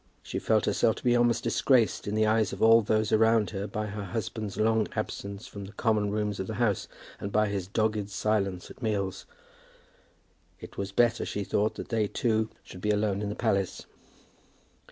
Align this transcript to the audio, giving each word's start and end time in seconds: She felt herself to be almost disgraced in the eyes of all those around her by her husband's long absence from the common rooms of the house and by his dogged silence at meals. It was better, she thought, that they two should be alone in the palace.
She 0.23 0.39
felt 0.39 0.65
herself 0.65 0.95
to 0.95 1.03
be 1.03 1.15
almost 1.15 1.43
disgraced 1.43 2.07
in 2.07 2.15
the 2.15 2.25
eyes 2.25 2.51
of 2.53 2.63
all 2.63 2.81
those 2.81 3.11
around 3.11 3.51
her 3.51 3.67
by 3.67 3.85
her 3.85 4.03
husband's 4.05 4.57
long 4.57 4.87
absence 4.95 5.45
from 5.45 5.65
the 5.65 5.73
common 5.73 6.09
rooms 6.09 6.39
of 6.39 6.47
the 6.47 6.55
house 6.55 6.87
and 7.19 7.31
by 7.31 7.49
his 7.49 7.67
dogged 7.67 8.09
silence 8.09 8.71
at 8.71 8.81
meals. 8.81 9.27
It 10.59 10.75
was 10.75 10.91
better, 10.91 11.23
she 11.23 11.43
thought, 11.43 11.75
that 11.75 11.89
they 11.89 12.07
two 12.07 12.49
should 12.63 12.81
be 12.81 12.89
alone 12.89 13.21
in 13.21 13.29
the 13.29 13.35
palace. 13.35 13.85